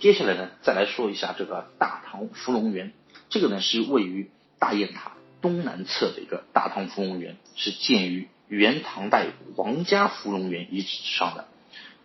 [0.00, 2.94] 接下来呢，再来说一下这个大唐芙蓉园，
[3.28, 5.12] 这个呢是位于大雁塔
[5.42, 9.26] 东南侧的一个大唐芙蓉园，是建于元唐代
[9.56, 11.48] 王家芙蓉园遗址之上的。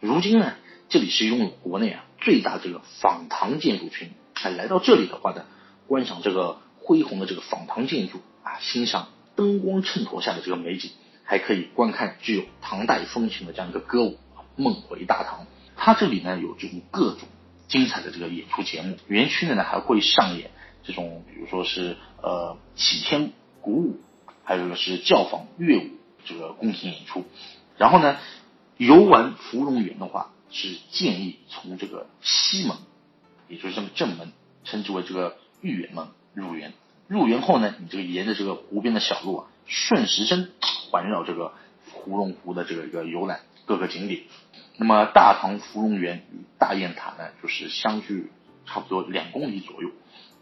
[0.02, 0.55] 如今呢，
[0.89, 4.12] 这里是拥有国内啊最大这个仿唐建筑群。
[4.34, 5.46] 哎，来到这里的话呢，
[5.88, 9.07] 观赏这个恢宏的这个仿唐建筑啊，欣赏
[9.38, 10.91] 灯光衬托下的这个美景，
[11.23, 14.20] 还可以观看具有唐代风情的这样一个歌舞
[14.62, 15.43] 《梦回大唐》。
[15.77, 17.30] 它这里呢有这种各种
[17.68, 20.52] 精彩的这个演出节目，园区内呢还会上演
[20.84, 24.00] 这种，比如说是呃启天鼓舞，
[24.44, 25.90] 还有个是教坊乐舞
[26.26, 27.26] 这个宫廷演出。
[27.78, 28.18] 然后呢，
[28.78, 32.78] 游玩芙蓉园的话，是建议从这个西门。
[33.48, 34.32] 也就是这个正门，
[34.63, 36.74] 称之为这个御园门入园。
[37.08, 40.52] 入园后呢，你这个沿着这个湖边的小路啊，顺时针
[40.90, 41.54] 环绕这个
[42.05, 44.22] 芙蓉湖的这个一个游览各个景点。
[44.77, 48.32] 那么大唐芙蓉园与大雁塔呢，就是相距
[48.66, 49.90] 差不多两公里左右。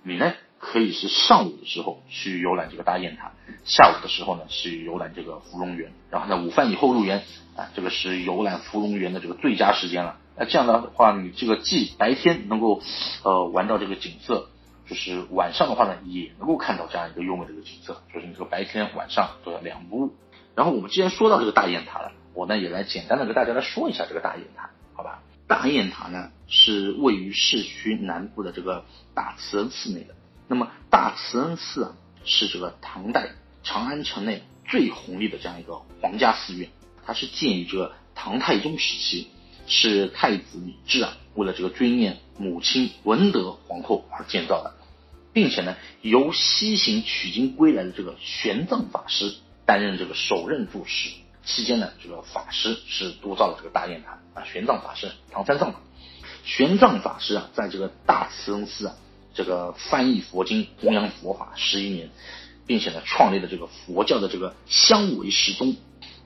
[0.03, 3.31] 你呢可以是上午的时候去游览这个大雁塔，
[3.63, 5.93] 下午的时候呢去游览这个芙蓉园。
[6.09, 7.23] 然后呢午饭以后入园
[7.55, 10.19] 啊，这个是游览芙蓉园的这个最佳时间了。
[10.35, 12.81] 那这样的话，你这个既白天能够
[13.23, 14.49] 呃玩到这个景色，
[14.89, 20.15] 就是晚上的话呢，也能够看到这样一个优美的一个景色，就是你这个白天晚上都要两不误。
[20.55, 25.21] 然后我们既然说到这个大雁塔了，我呢也来简单的跟大家来说一下这个大雁塔，好吧？
[25.47, 30.15] 大雁塔呢是位于市区南部的这个大慈恩寺内的。
[30.47, 33.29] 那么大慈恩寺啊是这个唐代
[33.63, 36.69] 长安城内最宏丽的这样一个皇家寺院，
[37.05, 39.27] 它是建于这个唐太宗时期。
[39.65, 44.73] 是太子李治啊，为了这个追念母亲文德皇后而建造的，
[45.31, 51.09] 并且呢，由西行取经归来的这个玄奘法师担任这个首任住持。
[51.45, 54.45] 期间呢，这个法师是督造了这个大雁塔啊。
[54.45, 55.73] 玄奘法师，唐三藏。
[56.45, 58.95] 玄奘法师啊，在这个大慈恩寺啊，
[59.33, 62.09] 这个翻译佛经、弘扬佛法十一年，
[62.65, 65.75] 并且呢，创立了这个佛教的这个香为十宗，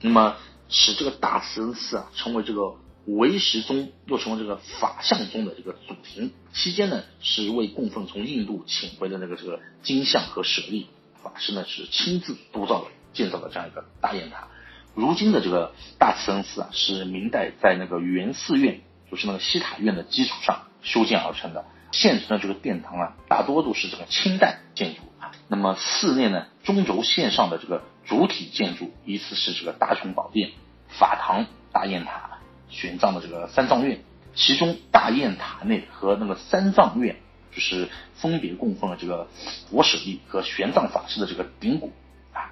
[0.00, 0.36] 那么
[0.68, 2.76] 使这个大慈恩寺啊，成为这个。
[3.10, 10.88] 唯识宗又成为这个法相宗的这个祖庭，期间呢是为供奉从印度请回的那个这个金像和舍利，
[11.22, 14.48] 法师呢是亲自督造了建造的这样一个大雁塔。
[14.94, 18.80] 如今的这个大慈恩寺啊，是明代在那个元寺院，
[19.10, 21.64] 就是那个西塔院的基础上修建而成的。
[21.92, 25.32] 现存的这个殿堂啊，大多都是这个清代建筑啊。
[25.48, 30.50] 那么寺内呢，中轴线上的这个主体建筑依次是这个大雄宝殿、
[30.88, 32.38] 法堂、大雁塔。
[32.70, 34.04] 玄奘的这个三藏院，
[34.34, 37.16] 其中大雁塔内和那个三藏院，
[37.50, 39.26] 就是分别供奉了这个
[39.70, 41.94] 佛舍利和玄奘法师的这个顶骨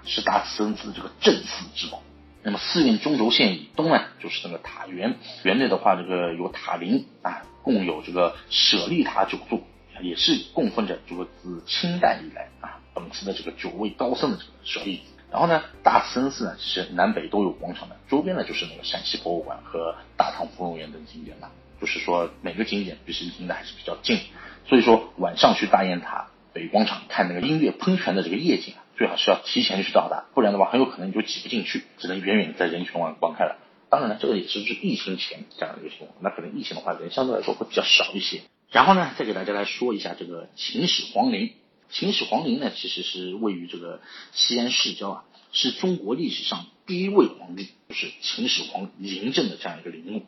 [0.04, 2.02] 是大慈恩寺的这个镇寺之宝。
[2.42, 9.60] 那么寺院中轴线以东呢，就是那个塔园，园内的话，这个有塔林啊，共有这个舍利塔九座，
[10.00, 15.02] 也是供奉着这个自清代以来啊，本寺的这个九位高僧的这个舍利。
[15.30, 21.50] 然后呢，大慈恩寺呢，其实南北都有广场的，周边呢就是那个陕西博物馆和大唐芙蓉园等景点了。
[21.78, 24.18] 就是说每个景点其实离得还是比较近，
[24.66, 33.58] 所以说晚上去大雁塔北广场看那个音乐喷泉的这个夜景啊，最好是要提前去到达，不然的话很有可能你就挤不进去，只能远远在人群外观看了。
[33.90, 38.40] 当然了，这个也是是疫情前这样的一个情况，那可能疫情的话人相对来说会比较少一些。
[38.70, 41.52] 然后呢，再给大家来说一下这个秦始皇陵。
[41.88, 44.00] 秦始皇陵呢，其实是位于这个
[44.32, 50.22] 西安市郊啊，是中国历史上第一位皇帝，就是秦始皇嬴政的这样一个陵墓。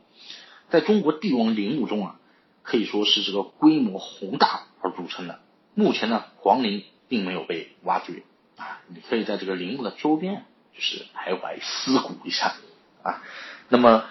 [0.71, 2.21] 在中国帝王陵墓中啊，
[2.63, 5.41] 可以说是这个规模宏大而著称的。
[5.75, 8.23] 目前呢，皇陵并没有被挖掘
[8.59, 12.55] 啊，你可以在这个陵墓的周边就是徘徊思古一下
[13.03, 13.23] 啊。
[13.71, 14.05] 那么，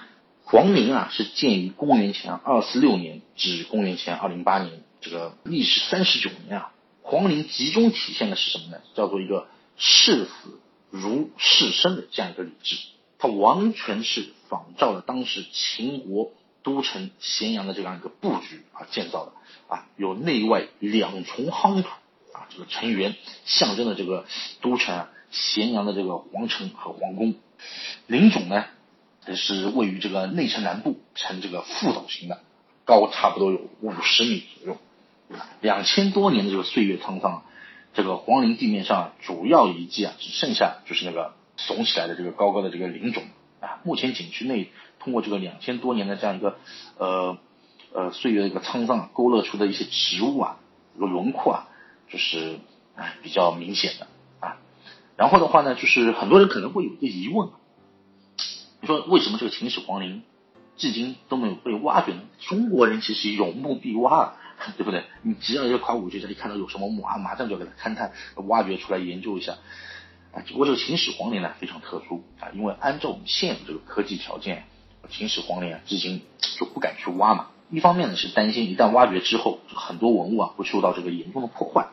[0.43, 6.71] 皇陵啊是建于公元前二四六年至公元前二零八年，这个历时三十九年啊。
[7.01, 8.81] 皇陵集中体现的是什么呢？
[8.93, 9.47] 叫做一个
[9.77, 10.59] 视死
[10.89, 12.75] 如视生的这样一个礼制，
[13.17, 16.31] 它完全是仿照了当时秦国
[16.63, 19.31] 都城咸阳的这样一个布局而建造的
[19.69, 21.89] 啊，有内外两重夯土
[22.49, 23.15] 这个城垣
[23.45, 24.25] 象征的这个
[24.61, 27.35] 都城啊咸阳的这个皇城和皇宫。
[28.05, 28.65] 陵冢呢，
[29.35, 32.39] 是位于这个内城南部，呈这个覆斗形的，
[32.85, 34.77] 高差不多有五十米左右。
[35.59, 37.43] 两千多年的这个岁月沧桑，
[37.93, 43.23] 这个皇陵地面上主要遗迹啊，只剩下就是那个耸起来的这个高高的这个陵冢
[43.59, 43.81] 啊。
[43.83, 46.57] 目前景区内通过这个两千多年的这样一个
[46.97, 47.37] 呃
[47.91, 50.57] 呃岁月的一个沧桑，勾勒出的一些植物啊，
[50.93, 51.67] 这个轮廓啊，
[52.09, 52.59] 就是
[52.95, 54.07] 啊比较明显的
[54.39, 54.57] 啊。
[55.15, 57.49] 然后的话呢，就是很多人可能会有一个疑问，
[58.81, 60.23] 你说为什么这个秦始皇陵
[60.77, 62.21] 至今都没有被挖掘呢？
[62.39, 64.35] 中国人其实有墓必挖，
[64.77, 65.05] 对不对？
[65.23, 68.13] 你只要一个考古学家，你看到有什么墓啊，马上就要给它勘探、
[68.47, 69.57] 挖掘出来研究一下。
[70.33, 74.65] 啊，只不过这个秦始皇陵呢非常特殊啊，因为按照我们现有这个科技条件，
[75.09, 76.21] 秦始皇陵啊至今
[76.59, 77.47] 就不敢去挖嘛。
[77.69, 81.89] 一方面呢是担心一旦挖掘之后，很多文物啊会受到这个严重的破坏；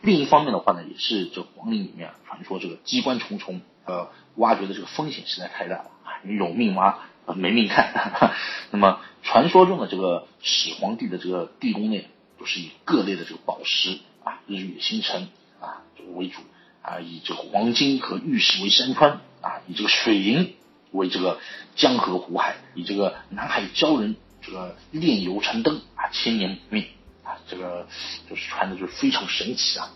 [0.00, 7.00] 另一方面的话呢，也是这皇陵里面传说这个机关重重，呃，挖掘的这个风险实在太大了啊，你有命挖，
[7.36, 7.92] 没命看。
[8.72, 12.08] 那么传说中的这个始皇帝的这个地宫内，
[12.38, 15.28] 都是以各类的这个宝石啊、日月星辰
[15.60, 15.82] 啊
[16.14, 16.40] 为主
[16.80, 20.54] 啊，以这个黄金和玉石为山川啊，以这个水银
[20.92, 21.38] 为这个
[21.76, 24.16] 江河湖海，以这个南海鲛人。
[24.48, 26.86] 这个炼油成灯啊，千年不灭
[27.22, 27.86] 啊，这个
[28.28, 29.90] 就是传的就是非常神奇啊。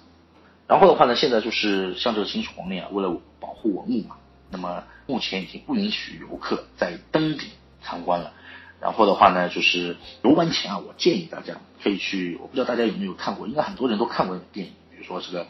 [0.68, 4.16] 然后的话呢，现在就是像这个秦始皇陵啊，为了保护文物嘛，
[4.50, 7.48] 那么目前已经不允许游客在登顶
[7.82, 8.32] 参观了。
[8.80, 15.46] 然后的话呢，就是游玩前啊，我建议大家可以去，我不知道大家有没有看过，应该很多人都看过电影，比如说这个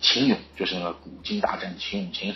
[0.00, 2.34] 秦俑，就是那个古今大战秦俑情，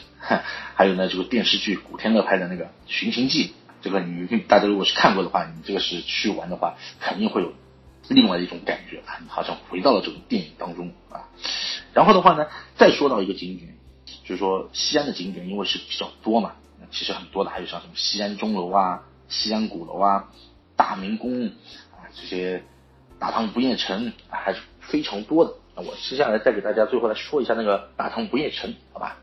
[0.74, 3.48] 还有呢这个电视剧古天乐拍的那个《寻秦记》。
[3.82, 7.52] 这个你大家如果是看过的话，你这个是去玩的话，肯定会有
[8.08, 11.28] 另外一种感觉啊，你好像回到了这种电影当中啊。
[11.94, 12.46] 然后的话呢，
[12.76, 13.76] 再说到一个景点，
[14.24, 16.52] 就是说西安的景点，因为是比较多嘛，
[16.90, 20.28] 其实很多的，还有像什么西安钟楼啊、西安鼓楼啊、
[20.76, 21.46] 大明宫
[21.92, 22.62] 啊这些
[23.18, 25.54] 大唐不夜城还是非常多的。
[25.74, 29.16] 那我接下来再给大家最后来说一下那个大唐不夜城，好吧？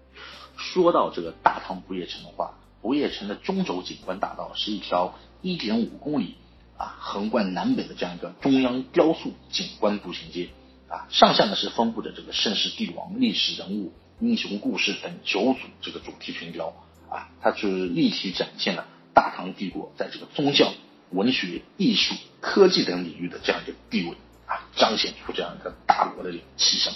[0.58, 2.58] 说到这个大唐不夜城的话。
[2.88, 5.14] 不夜城的中轴景观大道是一条
[5.44, 6.36] 1.5公里
[6.78, 10.48] 啊，横贯南北的这样一个中央雕塑景观步行街
[10.88, 13.92] 啊，上下呢是分布着这个盛世帝王、历史人物、
[14.22, 16.74] 英雄故事等九组这个主题群雕
[17.10, 20.72] 啊，它是立体展现了大唐帝国在这个宗教、
[21.12, 26.94] 文学、艺术、科技等领域的这样一个地位啊，彰显出这样一个大国的这种气象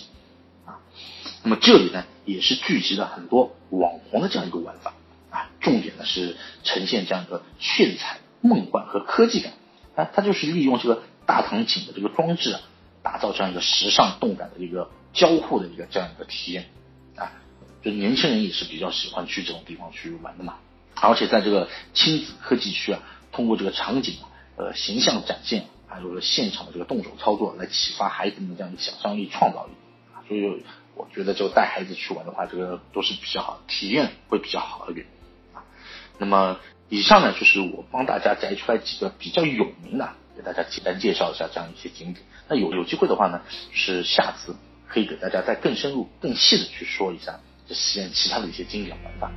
[0.65, 0.79] 啊。
[1.43, 4.93] 那么这里呢，也是聚集了很多网红的这样一个玩法。
[5.61, 9.53] 重点呢是呈现这样一个炫彩、梦幻和科技感
[9.95, 12.61] 啊，它就是利用这个大唐景的这个装置啊，
[13.03, 16.69] 打造这样一个时尚动感的一个交互的一个这样一个体验
[17.15, 17.31] 啊，
[17.83, 20.55] 就年轻人也是比较喜欢去这种地方去玩的嘛。
[20.95, 22.99] 而且在这个亲子科技区啊，
[23.31, 24.25] 通过这个场景啊
[24.57, 29.73] 呃形象展现，还有现场的这个动手操作来启发孩子们的这样一个想象力、创造力
[30.13, 30.63] 啊，所以
[30.95, 35.05] 我觉得就带孩子去玩的话，这个都是比较好，体验会比较好一点。
[36.17, 36.59] 那么
[36.89, 42.25] 以上呢，就是我帮大家摘出来几个比较有名的，给大家简单介绍一下这样一些景点。
[42.47, 43.41] 那有有机会的话呢，
[43.71, 44.55] 是下次
[44.87, 49.31] 可以给大家再更深入、更细的去说一下这西安其他的一些景点玩法。